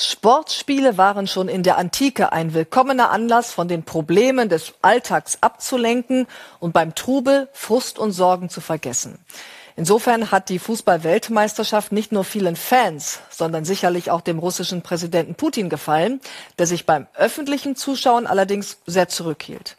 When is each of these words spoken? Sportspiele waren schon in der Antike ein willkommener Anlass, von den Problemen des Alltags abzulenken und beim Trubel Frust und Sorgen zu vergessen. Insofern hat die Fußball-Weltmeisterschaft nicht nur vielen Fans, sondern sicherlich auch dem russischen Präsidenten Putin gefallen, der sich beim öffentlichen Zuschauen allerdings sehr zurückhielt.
Sportspiele 0.00 0.96
waren 0.96 1.26
schon 1.26 1.48
in 1.48 1.64
der 1.64 1.76
Antike 1.76 2.30
ein 2.30 2.54
willkommener 2.54 3.10
Anlass, 3.10 3.50
von 3.50 3.66
den 3.66 3.82
Problemen 3.82 4.48
des 4.48 4.74
Alltags 4.80 5.38
abzulenken 5.40 6.28
und 6.60 6.72
beim 6.72 6.94
Trubel 6.94 7.48
Frust 7.52 7.98
und 7.98 8.12
Sorgen 8.12 8.48
zu 8.48 8.60
vergessen. 8.60 9.18
Insofern 9.74 10.30
hat 10.30 10.50
die 10.50 10.60
Fußball-Weltmeisterschaft 10.60 11.90
nicht 11.90 12.12
nur 12.12 12.22
vielen 12.22 12.54
Fans, 12.54 13.18
sondern 13.28 13.64
sicherlich 13.64 14.12
auch 14.12 14.20
dem 14.20 14.38
russischen 14.38 14.82
Präsidenten 14.82 15.34
Putin 15.34 15.68
gefallen, 15.68 16.20
der 16.60 16.68
sich 16.68 16.86
beim 16.86 17.08
öffentlichen 17.14 17.74
Zuschauen 17.74 18.28
allerdings 18.28 18.78
sehr 18.86 19.08
zurückhielt. 19.08 19.76